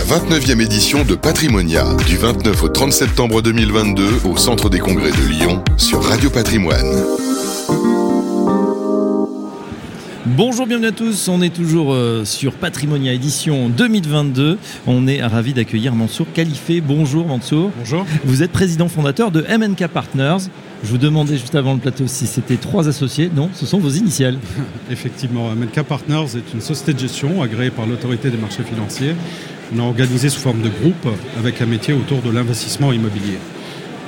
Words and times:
la 0.00 0.16
29e 0.16 0.62
édition 0.62 1.04
de 1.04 1.14
Patrimonia, 1.14 1.84
du 2.06 2.16
29 2.16 2.62
au 2.62 2.68
30 2.68 2.90
septembre 2.90 3.42
2022 3.42 4.20
au 4.24 4.36
Centre 4.38 4.70
des 4.70 4.78
Congrès 4.78 5.10
de 5.10 5.28
Lyon 5.28 5.62
sur 5.76 6.02
Radio 6.02 6.30
Patrimoine. 6.30 6.86
Bonjour, 10.24 10.66
bienvenue 10.66 10.86
à 10.86 10.92
tous. 10.92 11.28
On 11.28 11.42
est 11.42 11.54
toujours 11.54 11.92
euh, 11.92 12.24
sur 12.24 12.54
Patrimonia 12.54 13.12
édition 13.12 13.68
2022. 13.68 14.58
On 14.86 15.06
est 15.06 15.22
ravi 15.22 15.52
d'accueillir 15.52 15.94
Mansour 15.94 16.26
Khalifé. 16.32 16.80
Bonjour 16.80 17.26
Mansour. 17.26 17.70
Bonjour. 17.76 18.06
Vous 18.24 18.42
êtes 18.42 18.52
président 18.52 18.88
fondateur 18.88 19.30
de 19.30 19.42
MNK 19.42 19.86
Partners. 19.88 20.48
Je 20.82 20.88
vous 20.88 20.98
demandais 20.98 21.36
juste 21.36 21.56
avant 21.56 21.74
le 21.74 21.80
plateau 21.80 22.06
si 22.06 22.26
c'était 22.26 22.56
trois 22.56 22.88
associés. 22.88 23.30
Non, 23.34 23.50
ce 23.52 23.66
sont 23.66 23.78
vos 23.78 23.90
initiales. 23.90 24.38
Effectivement, 24.90 25.50
MNK 25.50 25.82
Partners 25.82 26.36
est 26.36 26.54
une 26.54 26.62
société 26.62 26.94
de 26.94 27.00
gestion 27.00 27.42
agréée 27.42 27.70
par 27.70 27.84
l'autorité 27.84 28.30
des 28.30 28.38
marchés 28.38 28.62
financiers. 28.62 29.14
On 29.74 29.78
est 29.78 29.82
organisé 29.82 30.28
sous 30.28 30.40
forme 30.40 30.62
de 30.62 30.68
groupe 30.68 31.06
avec 31.38 31.60
un 31.62 31.66
métier 31.66 31.94
autour 31.94 32.22
de 32.22 32.30
l'investissement 32.30 32.92
immobilier. 32.92 33.38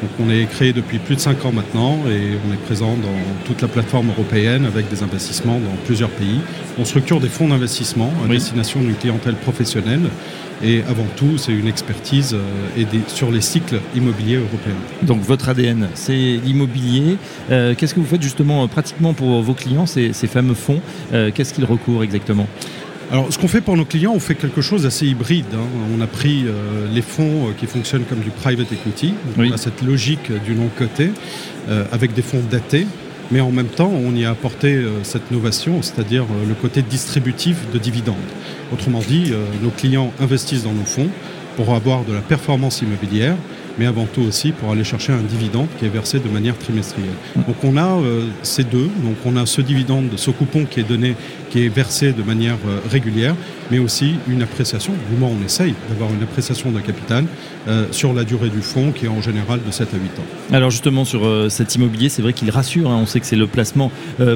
Donc 0.03 0.11
on 0.19 0.29
est 0.31 0.47
créé 0.47 0.73
depuis 0.73 0.99
plus 0.99 1.15
de 1.15 1.21
5 1.21 1.45
ans 1.45 1.53
maintenant 1.53 1.97
et 2.11 2.37
on 2.49 2.53
est 2.53 2.57
présent 2.57 2.97
dans 2.97 3.45
toute 3.47 3.63
la 3.63 3.69
plateforme 3.69 4.09
européenne 4.09 4.65
avec 4.67 4.89
des 4.89 5.05
investissements 5.05 5.61
dans 5.61 5.77
plusieurs 5.87 6.09
pays. 6.11 6.41
On 6.81 6.85
structure 6.85 7.21
des 7.21 7.29
fonds 7.29 7.47
d'investissement 7.49 8.11
à 8.25 8.29
Oui. 8.29 8.31
destination 8.39 8.81
d'une 8.81 8.97
clientèle 8.97 9.37
professionnelle 9.37 10.01
et 10.65 10.83
avant 10.89 11.07
tout 11.17 11.39
c'est 11.39 11.53
une 11.53 11.69
expertise 11.69 12.35
euh, 12.35 12.41
et 12.81 12.85
des- 12.85 13.03
sur 13.07 13.31
les 13.31 13.41
cycles 13.41 13.79
immobiliers 13.95 14.37
européens. 14.37 14.75
Donc 15.03 15.21
votre 15.23 15.49
ADN, 15.49 15.87
c'est 15.95 16.41
l'immobilier. 16.45 17.17
Euh, 17.53 17.75
Qu'est-ce 17.77 17.95
que 17.95 18.01
vous 18.01 18.07
faites 18.07 18.23
justement 18.23 18.65
euh, 18.65 18.67
pratiquement 18.67 19.13
pour 19.13 19.41
vos 19.41 19.55
clients, 19.55 19.87
ces, 19.87 20.13
ces 20.13 20.27
fameux 20.27 20.55
fonds 20.55 20.81
Euh, 21.13 21.31
Qu'est-ce 21.33 21.55
qu'ils 21.55 21.65
recourent 21.65 22.03
exactement? 22.03 22.49
Alors, 23.13 23.31
ce 23.31 23.37
qu'on 23.39 23.47
fait 23.47 23.61
pour 23.61 23.77
nos 23.77 23.85
clients, 23.85 24.13
on 24.15 24.19
fait 24.21 24.35
quelque 24.35 24.63
chose 24.63 24.85
d'assez 24.85 25.07
hybride. 25.07 25.45
hein. 25.55 25.67
On 25.95 26.01
a 26.01 26.07
pris 26.07 26.45
euh, 26.47 26.87
les 26.91 27.03
fonds 27.03 27.49
euh, 27.49 27.53
qui 27.59 27.67
fonctionnent 27.67 28.05
comme 28.09 28.21
du 28.21 28.31
private 28.31 28.73
equity. 28.73 29.09
Donc, 29.09 29.17
Oui. 29.37 29.49
On 29.51 29.55
a 29.55 29.59
cette 29.59 29.83
logique 29.83 30.31
euh, 30.31 30.39
du 30.39 30.55
long 30.55 30.71
coté 30.79 31.11
euh, 31.69 31.85
avec 31.93 32.15
des 32.15 32.23
fonds 32.23 32.41
datés. 32.51 32.87
Mais 33.31 33.41
en 33.41 33.51
même 33.51 33.67
temps, 33.67 33.93
on 33.95 34.15
y 34.17 34.25
a 34.25 34.31
apporté 34.31 34.73
euh, 34.75 35.05
cette 35.05 35.31
novation, 35.31 35.83
c'est-à-dire 35.83 36.25
le 36.49 36.55
côté 36.55 36.81
distributif 36.81 37.57
de 37.75 37.79
dividendes. 37.79 38.17
Autrement 38.73 39.01
dit, 39.07 39.33
nos 39.63 39.69
clients 39.69 40.11
investissent 40.19 40.65
dans 40.65 40.73
nos 40.73 40.87
fonds 40.87 41.09
pour 41.57 41.75
avoir 41.75 42.05
de 42.05 42.15
la 42.15 42.21
performance 42.21 42.81
immobilière, 42.81 43.37
mais 43.79 43.87
avant 43.87 44.07
tout 44.07 44.23
aussi 44.23 44.53
pour 44.53 44.71
aller 44.73 44.85
chercher 44.85 45.13
un 45.13 45.23
dividende 45.23 45.69
qui 45.79 45.85
est 45.87 45.91
versé 45.91 46.19
de 46.19 46.29
manière 46.29 46.57
trimestrielle. 46.59 47.11
Donc 47.37 47.57
on 47.63 47.77
a 47.77 47.99
euh, 47.99 48.27
ces 48.43 48.65
deux, 48.65 48.89
donc 49.03 49.17
on 49.25 49.37
a 49.37 49.47
ce 49.47 49.61
dividende, 49.61 50.11
ce 50.17 50.31
coupon 50.31 50.65
qui 50.65 50.81
est 50.81 50.89
donné, 50.89 51.15
qui 51.53 51.67
est 51.67 51.69
versé 51.69 52.13
de 52.13 52.23
manière 52.23 52.57
euh, 52.67 52.79
régulière, 52.91 53.35
mais 53.71 53.79
aussi 53.79 54.15
une 54.27 54.43
appréciation, 54.43 54.95
du 55.11 55.17
moins 55.19 55.29
on 55.29 55.45
essaye 55.45 55.75
d'avoir 55.91 56.11
une 56.13 56.23
appréciation 56.23 56.71
d'un 56.71 56.81
capital 56.81 57.27
euh, 57.69 57.85
sur 57.91 58.15
la 58.15 58.25
durée 58.25 58.49
du 58.49 58.63
fonds 58.63 58.91
qui 58.91 59.05
est 59.05 59.09
en 59.09 59.21
général 59.21 59.61
de 59.65 59.71
7 59.71 59.89
à 59.93 59.97
8 59.99 60.03
ans. 60.19 60.55
Alors 60.57 60.71
justement 60.71 61.05
sur 61.05 61.27
euh, 61.27 61.51
cet 61.51 61.75
immobilier, 61.75 62.09
c'est 62.09 62.23
vrai 62.23 62.33
qu'il 62.33 62.51
rassure. 62.51 62.91
hein. 62.91 62.99
On 63.03 63.07
sait 63.07 63.21
que 63.21 63.27
c'est 63.27 63.37
le 63.37 63.47
placement 63.47 63.91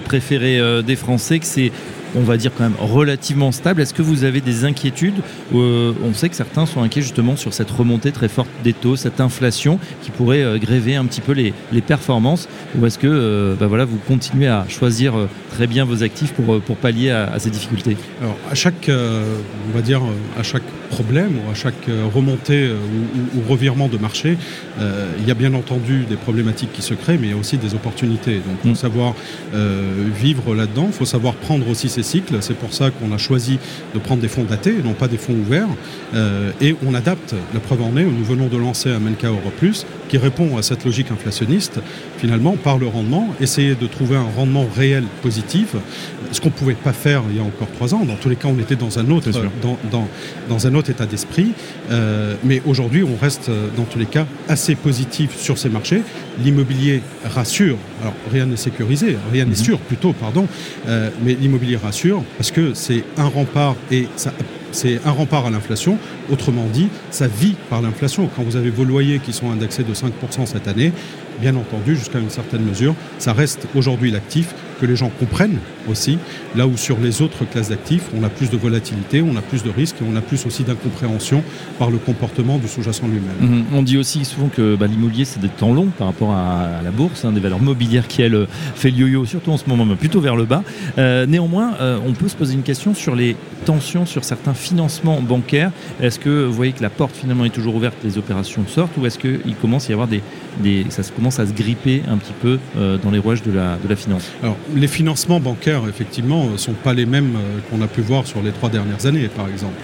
préféré 0.05 0.61
des 0.83 0.97
Français, 0.97 1.39
que 1.39 1.47
c'est, 1.47 1.70
on 2.14 2.20
va 2.20 2.36
dire 2.36 2.50
quand 2.56 2.64
même 2.64 2.77
relativement 2.78 3.53
stable. 3.53 3.80
Est-ce 3.80 3.95
que 3.95 4.03
vous 4.03 4.25
avez 4.25 4.41
des 4.41 4.64
inquiétudes 4.64 5.20
On 5.55 6.12
sait 6.12 6.28
que 6.28 6.36
certains 6.36 6.67
sont 6.67 6.83
inquiets 6.83 7.01
justement 7.03 7.36
sur 7.36 7.55
cette 7.55 7.70
remontée 7.70 8.12
très 8.12 8.28
forte 8.28 8.48
des 8.64 8.73
taux, 8.73 8.97
cette 8.97 9.20
inflation 9.20 9.78
qui 10.03 10.11
pourrait 10.11 10.58
gréver 10.58 10.97
un 10.97 11.05
petit 11.06 11.20
peu 11.20 11.33
les, 11.33 11.55
les 11.73 11.80
performances? 11.80 12.48
Ou 12.78 12.84
est-ce 12.86 12.98
que 12.98 13.56
bah 13.58 13.67
voilà, 13.69 13.84
vous 13.84 13.98
continuez 14.08 14.48
à 14.48 14.67
choisir 14.69 15.14
très 15.51 15.67
bien 15.67 15.84
vos 15.84 16.03
actifs 16.03 16.33
pour, 16.33 16.61
pour 16.61 16.77
pallier 16.77 17.06
à, 17.11 17.33
à 17.33 17.39
ces 17.39 17.51
difficultés 17.51 17.97
Alors 18.21 18.37
à 18.51 18.55
chaque, 18.55 18.89
euh, 18.89 19.39
on 19.71 19.77
va 19.77 19.83
dire, 19.83 20.03
euh, 20.03 20.41
à 20.41 20.43
chaque 20.43 20.62
problème 20.91 21.33
ou 21.47 21.51
à 21.51 21.55
chaque 21.55 21.89
euh, 21.89 22.05
remontée 22.15 22.69
ou, 22.71 23.39
ou- 23.39 23.41
ou 23.45 23.51
revirement 23.53 23.89
de 23.89 23.98
marché, 23.98 24.37
euh, 24.81 25.07
il 25.21 25.27
y 25.27 25.31
a 25.31 25.35
bien 25.35 25.53
entendu 25.55 26.05
des 26.09 26.17
problématiques 26.17 26.73
qui 26.73 26.83
se 26.83 26.95
créent, 26.95 27.19
mais 27.19 27.27
il 27.29 27.31
y 27.31 27.35
a 27.35 27.37
aussi 27.37 27.57
des 27.59 27.75
opportunités. 27.75 28.36
Donc 28.36 28.57
il 28.64 28.70
Mm. 28.70 28.75
faut 28.75 28.80
savoir 28.80 29.14
euh, 29.55 30.05
vivre 30.14 30.55
là-dedans, 30.55 30.86
il 30.89 30.92
faut 30.92 31.05
savoir 31.05 31.35
prendre 31.35 31.69
aussi 31.69 31.89
ces 31.89 32.03
cycles. 32.03 32.36
C'est 32.41 32.57
pour 32.57 32.73
ça 32.73 32.91
qu'on 32.91 33.13
a 33.13 33.19
choisi 33.19 33.59
de 33.95 33.98
prendre 33.98 34.20
des 34.23 34.29
fonds 34.29 34.45
datés 34.45 34.75
non 34.85 34.92
pas 34.95 35.09
des 35.09 35.19
fonds 35.19 35.35
ouverts. 35.35 35.69
Et 36.61 36.75
on 36.86 36.95
adapte, 36.95 37.35
la 37.55 37.61
preuve 37.61 37.83
en 37.83 37.97
est, 37.97 38.05
nous 38.05 38.25
venons 38.25 38.47
de 38.48 38.57
lancer 38.57 38.91
un 38.91 38.98
Menka 38.98 39.29
Euro 39.29 39.51
Plus 39.59 39.85
qui 40.09 40.19
répond 40.19 40.57
à 40.57 40.63
cette 40.63 40.85
logique 40.85 41.11
inflationniste, 41.11 41.80
finalement, 42.19 42.57
par 42.57 42.79
le 42.79 42.87
rendement, 42.87 43.29
essayer 43.41 43.75
de 43.75 43.87
trouver 43.87 44.17
un 44.17 44.27
rendement 44.37 44.67
réel 44.77 45.05
positif, 45.23 45.75
ce 46.33 46.41
qu'on 46.41 46.49
ne 46.49 46.53
pouvait 46.53 46.75
pas 46.75 46.93
faire 46.93 47.23
il 47.31 47.37
y 47.37 47.41
a 47.41 47.43
encore 47.43 47.69
trois 47.77 47.95
ans. 47.95 48.05
Dans 48.05 48.17
tous 48.17 48.29
les 48.29 48.37
cas, 48.37 48.49
on 48.49 48.59
était 48.59 48.77
dans 48.77 48.99
un 48.99 49.11
autre, 49.11 49.31
dans- 49.63 50.09
dans 50.49 50.67
un 50.67 50.75
autre 50.75 50.91
état 50.91 51.07
d'esprit. 51.07 51.53
Euh, 51.91 52.35
mais 52.45 52.63
aujourd'hui, 52.67 53.03
on 53.03 53.17
reste, 53.21 53.49
euh, 53.49 53.69
dans 53.77 53.85
tous 53.85 53.99
les 53.99 54.07
cas, 54.07 54.27
assez 54.49 54.75
positif 54.75 55.37
sur 55.39 55.59
ces 55.59 55.69
marchés. 55.69 56.03
L'immobilier 56.43 57.03
rassure. 57.25 57.77
Alors, 58.03 58.15
rien 58.33 58.47
n'est 58.47 58.57
sécurisé, 58.57 59.17
rien 59.33 59.45
n'est 59.45 59.51
Mhm. 59.51 59.57
sûr, 59.57 59.79
plutôt, 59.79 60.13
pardon. 60.13 60.47
Euh, 60.89 61.11
mais 61.25 61.35
l'immobilier 61.41 61.77
rassure 61.77 62.23
parce 62.39 62.51
que 62.51 62.75
c'est 62.75 63.05
un 63.17 63.27
rempart 63.29 63.77
et 63.91 64.07
ça. 64.17 64.33
C'est 64.77 65.01
un 65.07 65.11
rempart 65.11 65.47
à 65.47 65.51
l'inflation. 65.51 65.97
Autrement 66.31 66.67
dit, 66.70 66.89
ça 67.11 67.29
vit 67.29 67.55
par 67.70 67.81
l'inflation. 67.81 68.29
Quand 68.37 68.42
vous 68.42 68.57
avez 68.57 68.69
vos 68.69 68.85
loyers 68.85 69.20
qui 69.20 69.33
sont 69.33 69.51
indexés 69.51 69.85
de 69.85 69.95
5% 69.95 70.45
cette 70.45 70.69
année, 70.69 70.92
bien 71.41 71.57
entendu, 71.57 71.97
jusqu'à 71.97 72.19
une 72.19 72.29
certaine 72.29 72.63
mesure, 72.63 72.95
ça 73.19 73.33
reste 73.33 73.67
aujourd'hui 73.75 74.11
l'actif 74.11 74.55
que 74.79 74.85
les 74.85 74.95
gens 74.95 75.11
comprennent 75.19 75.61
aussi. 75.89 76.19
Là 76.55 76.67
où 76.67 76.77
sur 76.77 76.98
les 76.98 77.23
autres 77.23 77.45
classes 77.45 77.69
d'actifs, 77.69 78.05
on 78.19 78.23
a 78.23 78.29
plus 78.29 78.51
de 78.51 78.57
volatilité, 78.57 79.23
on 79.23 79.36
a 79.36 79.42
plus 79.42 79.63
de 79.63 79.70
risques 79.70 79.97
et 80.01 80.05
on 80.11 80.17
a 80.17 80.20
plus 80.20 80.47
aussi 80.47 80.63
d'incompréhension 80.63 81.42
par 81.79 81.91
le 81.91 81.98
comportement 81.98 82.58
du 82.58 82.69
sous-jacent 82.69 83.07
lui-même. 83.07 83.41
Mhm. 83.41 83.64
On 83.74 83.83
dit 83.83 83.98
aussi 83.98 84.24
souvent 84.24 84.48
que 84.48 84.77
bah, 84.77 84.86
l'immobilier 84.86 85.24
c'est 85.24 85.41
des 85.41 85.48
temps 85.48 85.73
longs 85.73 85.91
par 85.98 86.08
rapport 86.08 86.33
à, 86.33 86.79
à 86.79 86.83
la 86.83 86.91
bourse, 86.91 87.24
hein, 87.24 87.33
des 87.33 87.41
valeurs 87.41 87.61
mobilières 87.61 88.07
qui 88.08 88.23
elle 88.23 88.35
euh, 88.35 88.47
fait 88.74 88.91
le 88.91 88.98
yo-yo, 88.98 89.24
surtout 89.24 89.51
en 89.51 89.57
ce 89.57 89.69
moment, 89.69 89.85
mais 89.85 89.97
plutôt 89.97 90.20
vers 90.20 90.36
le 90.36 90.45
bas. 90.45 90.63
Euh, 90.98 91.27
néanmoins, 91.27 91.74
euh, 91.80 91.98
on 92.07 92.13
peut 92.13 92.29
se 92.29 92.36
poser 92.36 92.55
une 92.55 92.63
question 92.63 92.95
sur 92.95 93.14
les 93.14 93.36
tensions 93.64 94.07
sur 94.07 94.24
certains 94.24 94.55
financements 94.55 95.20
bancaires. 95.20 95.70
Est-ce 96.01 96.18
que 96.18 96.45
vous 96.47 96.53
voyez 96.53 96.73
que 96.73 96.83
la 96.83 96.91
porte 96.91 97.17
finalement 97.17 97.45
est 97.45 97.51
toujours 97.51 97.74
ouverte, 97.74 97.97
les 98.05 98.18
opérations 98.18 98.64
sortent, 98.67 98.97
ou 98.97 99.07
est-ce 99.07 99.18
qu'il 99.18 99.55
commence 99.61 99.86
à 99.86 99.91
y 99.91 99.92
avoir 99.92 100.08
des, 100.08 100.23
des, 100.63 100.86
ça 100.89 101.03
se 101.03 101.13
commence 101.13 101.39
à 101.39 101.47
se 101.47 101.53
gripper 101.53 102.03
un 102.08 102.17
petit 102.17 102.33
peu 102.41 102.58
euh, 102.77 102.98
dans 103.03 103.11
les 103.11 103.18
rouages 103.18 103.42
de 103.42 103.53
la, 103.53 103.77
de 103.83 103.89
la 103.89 103.97
finance? 103.97 104.30
Alors, 104.42 104.57
les 104.74 104.86
financements 104.86 105.41
bancaires, 105.41 105.76
effectivement, 105.89 106.51
ne 106.51 106.57
sont 106.57 106.73
pas 106.73 106.95
les 106.95 107.07
mêmes 107.07 107.37
euh, 107.37 107.59
qu'on 107.70 107.83
a 107.83 107.87
pu 107.87 108.01
voir 108.01 108.27
sur 108.27 108.42
les 108.42 108.51
trois 108.51 108.70
dernières 108.70 109.07
années, 109.07 109.29
par 109.29 109.48
exemple. 109.48 109.81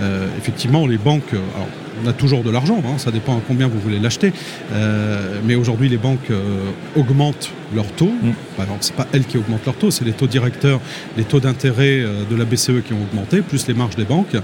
Euh, 0.00 0.26
effectivement, 0.38 0.86
les 0.86 0.98
banques, 0.98 1.34
euh, 1.34 1.38
alors, 1.54 1.68
on 2.04 2.08
a 2.08 2.12
toujours 2.12 2.42
de 2.42 2.50
l'argent, 2.50 2.82
hein, 2.84 2.98
ça 2.98 3.10
dépend 3.10 3.36
à 3.36 3.40
combien 3.46 3.68
vous 3.68 3.78
voulez 3.78 4.00
l'acheter, 4.00 4.32
euh, 4.72 5.40
mais 5.44 5.54
aujourd'hui, 5.54 5.88
les 5.88 5.96
banques 5.96 6.30
euh, 6.30 6.70
augmentent 6.96 7.50
leurs 7.74 7.90
taux. 7.92 8.12
Mm. 8.20 8.32
Par 8.56 8.64
exemple, 8.66 8.82
c'est 8.82 8.96
pas 8.96 9.06
elles 9.12 9.24
qui 9.24 9.38
augmentent 9.38 9.64
leurs 9.64 9.76
taux, 9.76 9.90
c'est 9.90 10.04
les 10.04 10.12
taux 10.12 10.26
directeurs, 10.26 10.80
les 11.16 11.24
taux 11.24 11.40
d'intérêt 11.40 12.02
de 12.30 12.36
la 12.36 12.44
BCE 12.44 12.82
qui 12.86 12.92
ont 12.92 13.02
augmenté, 13.02 13.42
plus 13.42 13.66
les 13.66 13.74
marges 13.74 13.96
des 13.96 14.04
banques. 14.04 14.36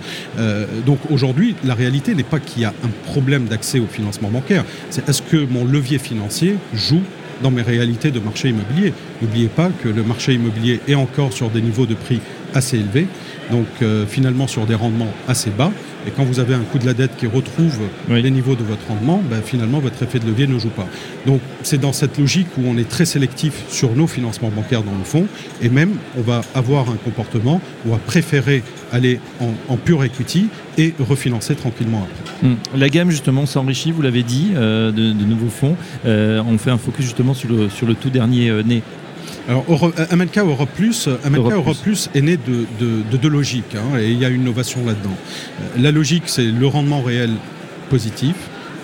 Donc 0.85 0.99
aujourd'hui, 1.11 1.55
la 1.65 1.75
réalité 1.75 2.15
n'est 2.15 2.25
pas 2.25 2.41
qu'il 2.41 2.63
y 2.63 2.65
a 2.65 2.75
un 2.85 2.89
problème 3.05 3.45
d'accès 3.45 3.79
au 3.79 3.87
financement 3.87 4.31
bancaire, 4.31 4.65
c'est 4.91 5.09
est-ce 5.09 5.23
que 5.23 5.37
mon 5.37 5.65
levier 5.65 5.99
financier 5.99 6.57
joue 6.75 7.03
dans 7.43 7.51
mes 7.51 7.63
réalités 7.63 8.11
de 8.11 8.21
marché 8.21 8.49
immobilier. 8.51 8.93
N'oubliez 9.23 9.49
pas 9.49 9.71
que 9.83 9.89
le 9.89 10.03
marché 10.03 10.35
immobilier 10.35 10.81
est 10.89 10.95
encore 10.95 11.33
sur 11.33 11.51
des 11.51 11.61
niveaux 11.63 11.87
de 11.87 11.95
prix 11.95 12.21
assez 12.55 12.79
élevés, 12.79 13.07
donc 13.51 13.67
euh, 13.83 14.07
finalement 14.07 14.47
sur 14.47 14.67
des 14.67 14.75
rendements 14.75 15.13
assez 15.29 15.51
bas. 15.51 15.71
Et 16.07 16.11
quand 16.11 16.25
vous 16.25 16.41
avez 16.41 16.55
un 16.55 16.63
coût 16.63 16.79
de 16.79 16.87
la 16.87 16.95
dette 16.95 17.17
qui 17.17 17.27
retrouve 17.27 17.79
Oui. 18.09 18.23
les 18.23 18.31
niveaux 18.31 18.55
de 18.55 18.65
votre 18.65 18.87
rendement, 18.89 19.23
ben, 19.31 19.43
finalement 19.43 19.79
votre 19.81 20.03
effet 20.03 20.19
de 20.19 20.27
levier 20.27 20.47
ne 20.47 20.59
joue 20.59 20.71
pas. 20.71 20.87
Donc 21.27 21.41
c'est 21.63 21.79
dans 21.81 21.93
cette 21.93 22.19
logique 22.19 22.49
où 22.59 22.63
on 22.67 22.77
est 22.79 22.89
très 22.89 23.05
sélectif 23.05 23.53
sur 23.69 23.95
nos 23.95 24.07
financements 24.07 24.51
bancaires 24.51 24.83
dans 24.83 24.97
le 24.97 25.05
fond, 25.05 25.27
et 25.63 25.69
même 25.69 25.93
on 26.19 26.23
va 26.23 26.41
avoir 26.55 26.89
un 26.91 26.97
comportement 26.97 27.61
où 27.85 27.91
on 27.91 27.93
va 27.93 27.99
préférer 27.99 28.63
aller 28.93 29.21
en, 29.41 29.53
en 29.69 29.77
pure 29.77 30.03
equity 30.03 30.49
et 30.79 30.95
refinancer 30.99 31.55
tranquillement 31.55 32.03
après. 32.11 32.20
Hmm. 32.43 32.55
La 32.75 32.89
gamme 32.89 33.11
justement 33.11 33.45
s'enrichit, 33.47 33.93
vous 33.93 34.03
l'avez 34.03 34.23
dit, 34.23 34.53
euh, 34.55 34.91
de, 34.93 35.13
de 35.13 35.25
nouveaux 35.25 35.51
fonds. 35.51 35.77
Euh, 36.07 36.43
on 36.47 36.57
fait 36.59 36.71
un 36.71 36.79
focus 36.79 37.05
justement 37.05 37.35
sur 37.35 37.51
le, 37.51 37.69
sur 37.69 37.87
le 37.87 37.95
tout 37.95 38.11
dernier 38.11 38.49
euh, 38.49 38.63
né. 38.63 38.83
Alors, 39.49 39.65
Euro- 39.69 39.93
MNK 40.15 40.39
Europe 40.39 40.69
Plus, 40.75 41.09
Europe 41.09 41.53
Europe, 41.53 41.77
Plus 41.83 42.09
est 42.15 42.21
né 42.23 42.37
de, 42.37 42.65
de- 42.81 43.03
de 43.11 43.17
deux 43.17 43.29
logiques, 43.29 43.75
hein, 43.75 43.99
et 43.99 44.11
il 44.11 44.19
y 44.19 44.25
a 44.25 44.29
une 44.29 44.43
innovation 44.43 44.85
là-dedans. 44.85 45.15
La 45.79 45.91
logique, 45.93 46.25
c'est 46.27 46.45
le 46.47 46.67
rendement 46.67 47.03
réel 47.03 47.31
positif. 47.91 48.35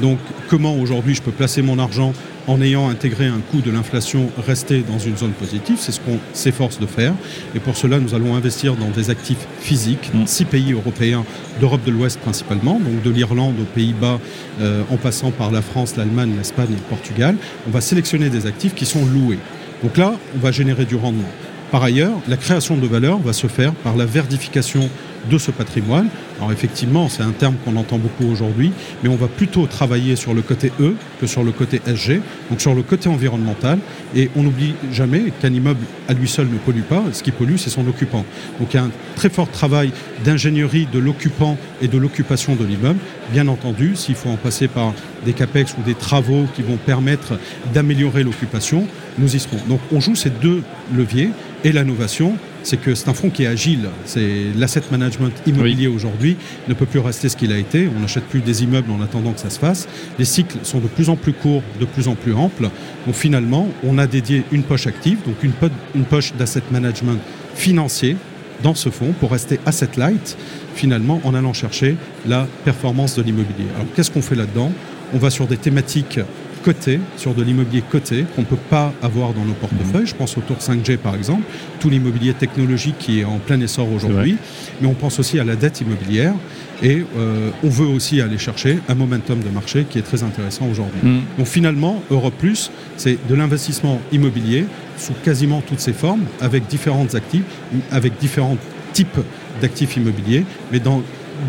Donc, 0.00 0.18
comment 0.48 0.74
aujourd'hui 0.76 1.14
je 1.14 1.22
peux 1.22 1.30
placer 1.30 1.62
mon 1.62 1.78
argent 1.78 2.12
en 2.46 2.60
ayant 2.60 2.88
intégré 2.88 3.26
un 3.26 3.40
coût 3.50 3.60
de 3.60 3.70
l'inflation 3.70 4.30
resté 4.46 4.82
dans 4.88 4.98
une 4.98 5.16
zone 5.16 5.32
positive, 5.32 5.76
c'est 5.78 5.92
ce 5.92 6.00
qu'on 6.00 6.18
s'efforce 6.32 6.78
de 6.78 6.86
faire. 6.86 7.12
Et 7.54 7.60
pour 7.60 7.76
cela, 7.76 7.98
nous 7.98 8.14
allons 8.14 8.34
investir 8.34 8.76
dans 8.76 8.90
des 8.90 9.10
actifs 9.10 9.46
physiques, 9.60 10.10
dans 10.14 10.20
Mm. 10.20 10.26
six 10.26 10.44
pays 10.44 10.72
européens, 10.72 11.24
d'Europe 11.60 11.84
de 11.84 11.90
l'Ouest 11.90 12.18
principalement, 12.20 12.78
donc 12.78 13.02
de 13.02 13.10
l'Irlande 13.10 13.54
aux 13.60 13.64
Pays-Bas, 13.64 14.20
euh, 14.60 14.82
en 14.90 14.96
passant 14.96 15.30
par 15.30 15.50
la 15.50 15.62
France, 15.62 15.96
l'Allemagne, 15.96 16.34
l'Espagne 16.36 16.68
et 16.70 16.76
le 16.76 16.88
Portugal. 16.88 17.36
On 17.66 17.70
va 17.70 17.80
sélectionner 17.80 18.30
des 18.30 18.46
actifs 18.46 18.74
qui 18.74 18.86
sont 18.86 19.04
loués. 19.04 19.38
Donc 19.82 19.96
là, 19.96 20.14
on 20.34 20.38
va 20.38 20.52
générer 20.52 20.84
du 20.84 20.96
rendement. 20.96 21.28
Par 21.70 21.82
ailleurs, 21.82 22.16
la 22.28 22.36
création 22.36 22.76
de 22.76 22.86
valeur 22.86 23.18
va 23.18 23.32
se 23.32 23.48
faire 23.48 23.72
par 23.72 23.96
la 23.96 24.06
verdification 24.06 24.88
de 25.28 25.38
ce 25.38 25.50
patrimoine. 25.50 26.08
Alors 26.38 26.52
effectivement, 26.52 27.08
c'est 27.08 27.22
un 27.22 27.32
terme 27.32 27.56
qu'on 27.64 27.76
entend 27.76 27.98
beaucoup 27.98 28.30
aujourd'hui, 28.30 28.72
mais 29.02 29.08
on 29.08 29.16
va 29.16 29.26
plutôt 29.26 29.66
travailler 29.66 30.16
sur 30.16 30.34
le 30.34 30.42
côté 30.42 30.70
E 30.80 30.94
que 31.20 31.26
sur 31.26 31.42
le 31.42 31.52
côté 31.52 31.80
SG, 31.86 32.20
donc 32.50 32.60
sur 32.60 32.74
le 32.74 32.82
côté 32.82 33.08
environnemental. 33.08 33.78
Et 34.14 34.30
on 34.36 34.42
n'oublie 34.42 34.74
jamais 34.92 35.32
qu'un 35.40 35.52
immeuble 35.52 35.84
à 36.08 36.12
lui 36.12 36.28
seul 36.28 36.48
ne 36.48 36.58
pollue 36.58 36.82
pas, 36.82 37.02
ce 37.12 37.22
qui 37.22 37.30
pollue, 37.30 37.56
c'est 37.56 37.70
son 37.70 37.86
occupant. 37.88 38.24
Donc 38.60 38.74
il 38.74 38.76
y 38.76 38.80
a 38.80 38.84
un 38.84 38.90
très 39.14 39.30
fort 39.30 39.50
travail 39.50 39.92
d'ingénierie 40.24 40.86
de 40.92 40.98
l'occupant 40.98 41.56
et 41.80 41.88
de 41.88 41.98
l'occupation 41.98 42.54
de 42.54 42.64
l'immeuble. 42.64 42.98
Bien 43.32 43.48
entendu, 43.48 43.96
s'il 43.96 44.14
faut 44.14 44.30
en 44.30 44.36
passer 44.36 44.68
par 44.68 44.92
des 45.24 45.32
CAPEX 45.32 45.74
ou 45.78 45.82
des 45.82 45.94
travaux 45.94 46.44
qui 46.54 46.62
vont 46.62 46.76
permettre 46.76 47.38
d'améliorer 47.72 48.22
l'occupation, 48.22 48.86
nous 49.18 49.34
y 49.34 49.40
serons. 49.40 49.58
Donc 49.68 49.80
on 49.92 50.00
joue 50.00 50.14
ces 50.14 50.30
deux 50.30 50.62
leviers 50.94 51.30
et 51.64 51.72
l'innovation, 51.72 52.36
c'est 52.66 52.78
que 52.78 52.96
c'est 52.96 53.08
un 53.08 53.14
fonds 53.14 53.30
qui 53.30 53.44
est 53.44 53.46
agile. 53.46 53.88
C'est 54.06 54.46
l'asset 54.56 54.82
management 54.90 55.32
immobilier 55.46 55.86
aujourd'hui 55.86 56.36
ne 56.66 56.74
peut 56.74 56.84
plus 56.84 56.98
rester 56.98 57.28
ce 57.28 57.36
qu'il 57.36 57.52
a 57.52 57.58
été. 57.58 57.88
On 57.96 58.00
n'achète 58.00 58.24
plus 58.24 58.40
des 58.40 58.64
immeubles 58.64 58.90
en 58.90 59.00
attendant 59.00 59.32
que 59.32 59.38
ça 59.38 59.50
se 59.50 59.58
fasse. 59.60 59.86
Les 60.18 60.24
cycles 60.24 60.58
sont 60.64 60.80
de 60.80 60.88
plus 60.88 61.08
en 61.08 61.14
plus 61.14 61.32
courts, 61.32 61.62
de 61.78 61.84
plus 61.84 62.08
en 62.08 62.16
plus 62.16 62.34
amples. 62.34 62.68
Donc 63.06 63.14
finalement, 63.14 63.68
on 63.84 63.98
a 63.98 64.08
dédié 64.08 64.42
une 64.50 64.64
poche 64.64 64.88
active, 64.88 65.18
donc 65.24 65.36
une, 65.44 65.52
une 65.94 66.04
poche 66.04 66.34
d'asset 66.34 66.62
management 66.72 67.20
financier 67.54 68.16
dans 68.64 68.74
ce 68.74 68.88
fonds 68.88 69.14
pour 69.20 69.30
rester 69.30 69.60
asset 69.64 69.90
light, 69.96 70.36
finalement 70.74 71.20
en 71.22 71.34
allant 71.34 71.52
chercher 71.52 71.96
la 72.26 72.48
performance 72.64 73.14
de 73.14 73.22
l'immobilier. 73.22 73.68
Alors 73.76 73.86
qu'est-ce 73.94 74.10
qu'on 74.10 74.22
fait 74.22 74.34
là-dedans? 74.34 74.72
On 75.14 75.18
va 75.18 75.30
sur 75.30 75.46
des 75.46 75.56
thématiques 75.56 76.18
côté, 76.66 76.98
sur 77.16 77.32
de 77.32 77.44
l'immobilier 77.44 77.80
coté, 77.88 78.24
qu'on 78.34 78.40
ne 78.40 78.46
peut 78.46 78.56
pas 78.56 78.92
avoir 79.00 79.32
dans 79.32 79.44
nos 79.44 79.52
portefeuilles. 79.52 80.06
Je 80.06 80.16
pense 80.16 80.36
au 80.36 80.40
Tour 80.40 80.56
5G 80.56 80.96
par 80.96 81.14
exemple, 81.14 81.44
tout 81.78 81.88
l'immobilier 81.88 82.34
technologique 82.34 82.96
qui 82.98 83.20
est 83.20 83.24
en 83.24 83.38
plein 83.38 83.60
essor 83.60 83.86
aujourd'hui, 83.92 84.36
mais 84.80 84.88
on 84.88 84.94
pense 84.94 85.20
aussi 85.20 85.38
à 85.38 85.44
la 85.44 85.54
dette 85.54 85.80
immobilière. 85.80 86.34
Et 86.82 87.04
euh, 87.16 87.50
on 87.62 87.68
veut 87.68 87.86
aussi 87.86 88.20
aller 88.20 88.36
chercher 88.36 88.80
un 88.88 88.96
momentum 88.96 89.38
de 89.38 89.48
marché 89.48 89.86
qui 89.88 89.98
est 89.98 90.02
très 90.02 90.24
intéressant 90.24 90.66
aujourd'hui. 90.68 91.00
Mm. 91.02 91.20
Donc 91.38 91.46
finalement, 91.46 92.02
Europe 92.10 92.34
Plus, 92.36 92.72
c'est 92.96 93.16
de 93.28 93.34
l'investissement 93.36 94.00
immobilier 94.10 94.66
sous 94.98 95.14
quasiment 95.24 95.62
toutes 95.62 95.80
ses 95.80 95.92
formes, 95.92 96.24
avec 96.40 96.66
différentes 96.66 97.14
actifs, 97.14 97.44
avec 97.92 98.18
différents 98.18 98.58
types 98.92 99.20
d'actifs 99.62 99.96
immobiliers, 99.96 100.44
mais 100.72 100.80
dans 100.80 101.02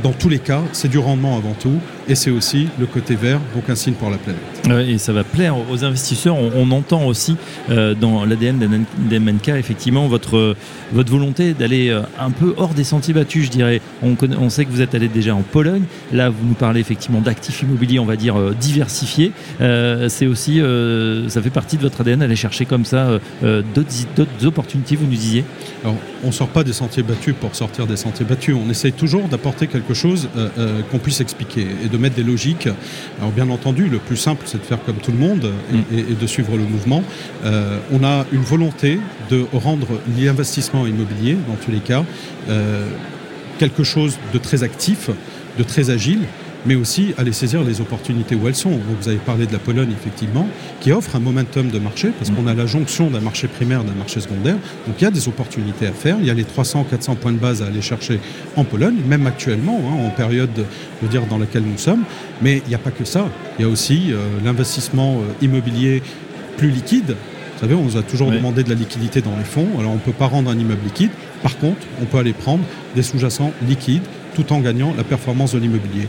dans 0.03 0.11
tous 0.11 0.29
les 0.29 0.39
cas, 0.39 0.61
c'est 0.73 0.89
du 0.89 0.97
rendement 0.97 1.37
avant 1.37 1.53
tout, 1.53 1.79
et 2.09 2.15
c'est 2.15 2.31
aussi 2.31 2.67
le 2.79 2.85
côté 2.85 3.15
vert, 3.15 3.39
donc 3.53 3.69
un 3.69 3.75
signe 3.75 3.93
pour 3.93 4.09
la 4.09 4.17
planète. 4.17 4.89
et 4.89 4.97
ça 4.97 5.11
va 5.11 5.23
plaire 5.23 5.55
aux 5.69 5.83
investisseurs. 5.83 6.35
On, 6.37 6.67
entend 6.71 7.05
aussi 7.05 7.37
euh, 7.69 7.95
dans 7.95 8.25
l'ADN 8.25 8.59
d'MNK, 9.09 9.49
effectivement, 9.49 10.07
votre, 10.07 10.55
votre 10.91 11.11
volonté 11.11 11.53
d'aller 11.53 11.89
euh, 11.89 12.01
un 12.19 12.31
peu 12.31 12.53
hors 12.57 12.73
des 12.73 12.83
sentiers 12.83 13.13
battus, 13.13 13.45
je 13.45 13.49
dirais. 13.49 13.81
On, 14.03 14.15
on 14.39 14.49
sait 14.49 14.65
que 14.65 14.71
vous 14.71 14.81
êtes 14.81 14.95
allé 14.95 15.07
déjà 15.07 15.33
en 15.33 15.41
Pologne. 15.41 15.83
Là, 16.11 16.29
vous 16.29 16.45
nous 16.45 16.53
parlez 16.53 16.81
effectivement 16.81 17.21
d'actifs 17.21 17.61
immobiliers, 17.61 17.99
on 17.99 18.05
va 18.05 18.15
dire, 18.15 18.37
euh, 18.37 18.55
diversifiés. 18.59 19.31
c'est 19.59 20.27
aussi, 20.27 20.61
ça 21.27 21.41
fait 21.41 21.49
partie 21.49 21.77
de 21.77 21.81
votre 21.81 22.01
ADN, 22.01 22.19
d'aller 22.19 22.35
chercher 22.35 22.65
comme 22.65 22.85
ça 22.85 23.19
d'autres 23.41 24.45
opportunités, 24.45 24.95
vous 24.95 25.05
nous 25.05 25.11
disiez 25.11 25.43
Alors, 25.83 25.95
on 26.23 26.27
ne 26.27 26.31
sort 26.31 26.47
pas 26.47 26.63
des 26.63 26.73
sentiers 26.73 27.03
battus 27.03 27.35
pour 27.39 27.55
sortir 27.55 27.87
des 27.87 27.97
sentiers 27.97 28.25
battus. 28.25 28.55
On 28.55 28.69
essaye 28.69 28.93
toujours 28.93 29.27
d'apporter 29.27 29.67
quelque 29.67 29.93
chose 29.93 30.29
qu'on 30.91 30.99
puisse 30.99 31.21
expliquer 31.21 31.67
et 31.83 31.89
de 31.89 31.96
mettre 31.97 32.15
des 32.15 32.23
logiques. 32.23 32.69
Alors 33.19 33.31
bien 33.31 33.49
entendu, 33.49 33.87
le 33.87 33.99
plus 33.99 34.17
simple, 34.17 34.43
c'est 34.45 34.59
de 34.59 34.63
faire 34.63 34.83
comme 34.83 34.97
tout 34.97 35.11
le 35.11 35.17
monde 35.17 35.51
et, 35.91 36.01
mm. 36.01 36.15
de 36.19 36.27
suivre 36.27 36.57
le 36.57 36.63
mouvement. 36.63 37.03
Euh, 37.45 37.79
on 37.91 38.03
a 38.03 38.25
une 38.31 38.41
volonté 38.41 38.99
de 39.29 39.45
rendre 39.53 39.87
l'investissement 40.17 40.87
immobilier, 40.87 41.37
dans 41.47 41.55
tous 41.55 41.71
les 41.71 41.79
cas, 41.79 42.03
quelque 43.59 43.83
chose 43.83 44.17
de 44.33 44.37
très 44.37 44.63
actif, 44.63 45.09
de 45.57 45.63
très 45.63 45.89
agile 45.89 46.21
mais 46.67 46.75
aussi 46.75 47.13
aller 47.17 47.31
saisir 47.31 47.63
les 47.63 47.79
opportunités 47.81 48.35
où 48.35 48.47
elles 48.47 48.55
sont. 48.55 48.71
vous 48.71 49.07
avez 49.07 49.17
parlé 49.17 49.47
de 49.47 49.53
la 49.53 49.59
Pologne, 49.59 49.91
effectivement, 49.91 50.47
qui 50.81 50.91
offre 50.91 51.15
un 51.15 51.19
momentum 51.19 51.69
de 51.69 51.79
marché, 51.79 52.09
parce 52.17 52.29
qu'on 52.29 52.45
a 52.45 52.53
la 52.53 52.65
jonction 52.65 53.09
d'un 53.09 53.21
marché 53.21 53.47
primaire, 53.47 53.83
d'un 53.83 53.93
marché 53.93 54.19
secondaire. 54.19 54.57
Donc 54.85 54.95
il 54.99 55.03
y 55.03 55.07
a 55.07 55.11
des 55.11 55.27
opportunités 55.27 55.87
à 55.87 55.93
faire. 55.93 56.17
Il 56.19 56.25
y 56.25 56.29
a 56.29 56.33
les 56.33 56.43
300-400 56.43 57.15
points 57.15 57.31
de 57.31 57.37
base 57.37 57.61
à 57.61 57.67
aller 57.67 57.81
chercher 57.81 58.19
en 58.55 58.65
Pologne, 58.65 58.97
même 59.07 59.25
actuellement, 59.25 59.79
hein, 59.85 60.07
en 60.07 60.09
période 60.09 60.53
de 60.53 61.07
dire, 61.07 61.25
dans 61.25 61.37
laquelle 61.37 61.63
nous 61.63 61.77
sommes. 61.77 62.03
Mais 62.41 62.61
il 62.65 62.69
n'y 62.69 62.75
a 62.75 62.79
pas 62.79 62.91
que 62.91 63.05
ça. 63.05 63.29
Il 63.57 63.61
y 63.63 63.65
a 63.65 63.69
aussi 63.69 64.11
euh, 64.11 64.17
l'investissement 64.43 65.17
euh, 65.17 65.45
immobilier 65.45 66.03
plus 66.57 66.69
liquide. 66.69 67.15
Vous 67.55 67.61
savez, 67.61 67.73
on 67.73 67.83
nous 67.83 67.97
a 67.97 68.03
toujours 68.03 68.29
demandé 68.29 68.63
de 68.63 68.69
la 68.69 68.75
liquidité 68.75 69.21
dans 69.21 69.35
les 69.35 69.43
fonds. 69.43 69.67
Alors 69.79 69.91
on 69.91 69.95
ne 69.95 69.99
peut 69.99 70.11
pas 70.11 70.27
rendre 70.27 70.51
un 70.51 70.59
immeuble 70.59 70.83
liquide. 70.83 71.09
Par 71.41 71.57
contre, 71.57 71.87
on 72.01 72.05
peut 72.05 72.19
aller 72.19 72.33
prendre 72.33 72.63
des 72.95 73.01
sous-jacents 73.01 73.51
liquides 73.67 74.03
tout 74.35 74.53
en 74.53 74.59
gagnant 74.59 74.93
la 74.95 75.03
performance 75.03 75.53
de 75.53 75.59
l'immobilier 75.59 76.07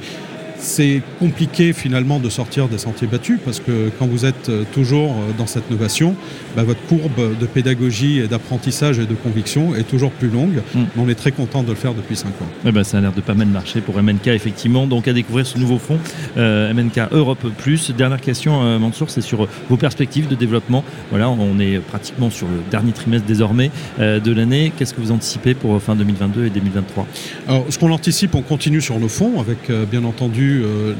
c'est 0.58 1.02
compliqué 1.18 1.72
finalement 1.72 2.18
de 2.18 2.28
sortir 2.28 2.68
des 2.68 2.78
sentiers 2.78 3.06
battus 3.06 3.38
parce 3.44 3.60
que 3.60 3.90
quand 3.98 4.06
vous 4.06 4.24
êtes 4.24 4.48
euh, 4.48 4.64
toujours 4.72 5.12
euh, 5.12 5.32
dans 5.36 5.46
cette 5.46 5.64
innovation, 5.70 6.16
bah, 6.56 6.64
votre 6.64 6.82
courbe 6.86 7.38
de 7.38 7.46
pédagogie 7.46 8.18
et 8.18 8.26
d'apprentissage 8.26 8.98
et 8.98 9.06
de 9.06 9.14
conviction 9.14 9.74
est 9.76 9.84
toujours 9.84 10.10
plus 10.10 10.28
longue. 10.28 10.62
Mm. 10.74 10.84
on 10.98 11.08
est 11.08 11.14
très 11.14 11.32
content 11.32 11.62
de 11.62 11.68
le 11.68 11.74
faire 11.74 11.94
depuis 11.94 12.16
5 12.16 12.28
ans. 12.28 12.48
Eh 12.66 12.72
ben, 12.72 12.82
ça 12.84 12.98
a 12.98 13.00
l'air 13.00 13.12
de 13.12 13.20
pas 13.20 13.34
mal 13.34 13.48
marcher 13.48 13.80
pour 13.80 14.00
MNK 14.02 14.28
effectivement. 14.28 14.86
Donc 14.86 15.06
à 15.08 15.12
découvrir 15.12 15.46
ce 15.46 15.58
nouveau 15.58 15.78
fonds 15.78 15.98
euh, 16.36 16.72
MNK 16.74 17.12
Europe 17.12 17.46
Plus. 17.58 17.92
Dernière 17.92 18.20
question 18.20 18.78
Mansour, 18.78 19.10
c'est 19.10 19.20
sur 19.20 19.48
vos 19.68 19.76
perspectives 19.76 20.28
de 20.28 20.34
développement. 20.34 20.84
Voilà, 21.10 21.30
on 21.30 21.58
est 21.58 21.78
pratiquement 21.78 22.30
sur 22.30 22.46
le 22.46 22.60
dernier 22.70 22.92
trimestre 22.92 23.26
désormais 23.26 23.70
de 23.98 24.32
l'année. 24.32 24.72
Qu'est-ce 24.76 24.94
que 24.94 25.00
vous 25.00 25.12
anticipez 25.12 25.54
pour 25.54 25.80
fin 25.80 25.94
2022 25.94 26.46
et 26.46 26.50
2023 26.50 27.06
Alors 27.46 27.64
ce 27.68 27.78
qu'on 27.78 27.90
anticipe, 27.90 28.34
on 28.34 28.42
continue 28.42 28.80
sur 28.80 28.98
nos 28.98 29.08
fonds 29.08 29.40
avec 29.40 29.70
bien 29.90 30.04
entendu 30.04 30.47
euh, 30.48 30.94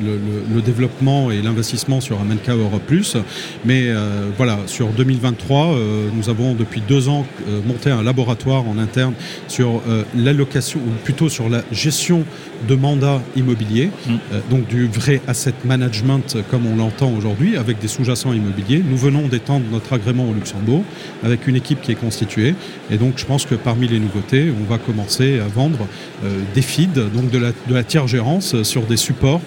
le, 0.54 0.62
développement 0.62 1.30
et 1.30 1.40
l'investissement 1.40 2.00
sur 2.00 2.20
Amenka 2.20 2.54
Europe 2.54 2.82
Plus. 2.86 3.16
Mais 3.64 3.84
euh, 3.86 4.28
voilà, 4.36 4.58
sur 4.66 4.88
2023, 4.88 5.66
euh, 5.66 6.08
nous 6.12 6.28
avons 6.28 6.54
depuis 6.54 6.82
deux 6.86 7.08
ans 7.08 7.24
monté 7.66 7.90
un 7.90 8.02
laboratoire 8.02 8.66
en 8.68 8.76
interne 8.76 9.14
sur 9.46 9.82
l'allocation, 10.16 10.80
ou 10.80 10.90
plutôt 11.04 11.28
sur 11.28 11.48
la 11.48 11.62
gestion 11.70 12.24
de 12.68 12.74
mandats 12.74 13.22
immobiliers, 13.36 13.90
mm. 14.06 14.12
donc 14.50 14.66
du 14.66 14.86
vrai 14.86 15.20
asset 15.28 15.54
management 15.64 16.36
comme 16.50 16.66
on 16.66 16.76
l'entend 16.76 17.12
aujourd'hui, 17.12 17.56
avec 17.56 17.78
des 17.78 17.88
sous-jacents 17.88 18.32
immobiliers. 18.32 18.82
Nous 18.88 18.96
venons 18.96 19.28
d'étendre 19.28 19.64
notre 19.70 19.92
agrément 19.92 20.28
au 20.28 20.34
Luxembourg 20.34 20.82
avec 21.22 21.46
une 21.46 21.56
équipe 21.56 21.80
qui 21.80 21.92
est 21.92 22.00
constituée. 22.00 22.54
Et 22.90 22.96
donc 22.96 23.14
je 23.16 23.24
pense 23.24 23.46
que 23.46 23.54
parmi 23.54 23.86
les 23.86 24.00
nouveautés, 24.00 24.52
on 24.60 24.68
va 24.70 24.78
commencer 24.78 25.38
à 25.38 25.46
vendre 25.46 25.86
des 26.54 26.62
feeds, 26.62 27.00
donc 27.14 27.30
de 27.30 27.38
la, 27.38 27.52
de 27.52 27.74
la 27.74 27.84
tiers 27.84 28.08
gérance 28.08 28.62
sur 28.62 28.82
des 28.82 28.96
supports 28.96 29.37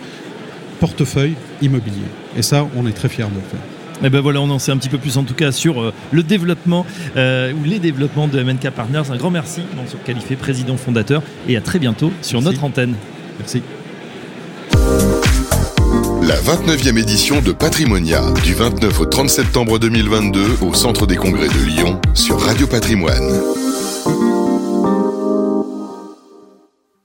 portefeuille 0.79 1.35
immobilier. 1.61 2.07
Et 2.35 2.41
ça, 2.41 2.67
on 2.75 2.87
est 2.87 2.93
très 2.93 3.09
fiers 3.09 3.25
de 3.25 3.35
le 3.35 3.41
faire. 3.41 3.59
Et 4.01 4.07
eh 4.07 4.09
ben 4.09 4.19
voilà, 4.19 4.41
on 4.41 4.49
en 4.49 4.57
sait 4.57 4.71
un 4.71 4.77
petit 4.77 4.89
peu 4.89 4.97
plus 4.97 5.17
en 5.17 5.23
tout 5.23 5.35
cas 5.35 5.51
sur 5.51 5.79
euh, 5.79 5.93
le 6.11 6.23
développement 6.23 6.87
euh, 7.17 7.53
ou 7.53 7.63
les 7.63 7.77
développements 7.77 8.27
de 8.27 8.41
MNK 8.41 8.71
Partners. 8.71 9.03
Un 9.11 9.15
grand 9.15 9.29
merci, 9.29 9.61
Mansour 9.75 10.01
Qualifié, 10.03 10.35
président 10.35 10.75
fondateur, 10.75 11.21
et 11.47 11.55
à 11.55 11.61
très 11.61 11.77
bientôt 11.77 12.11
sur 12.23 12.41
notre 12.41 12.63
antenne. 12.63 12.95
Merci. 13.37 13.61
La 16.23 16.35
29e 16.35 16.97
édition 16.97 17.41
de 17.41 17.51
Patrimonia, 17.51 18.23
du 18.43 18.55
29 18.55 19.01
au 19.01 19.05
30 19.05 19.29
septembre 19.29 19.77
2022 19.77 20.57
au 20.61 20.73
Centre 20.73 21.05
des 21.05 21.15
Congrès 21.15 21.47
de 21.47 21.65
Lyon 21.67 22.01
sur 22.15 22.39
Radio 22.39 22.65
Patrimoine. 22.65 23.60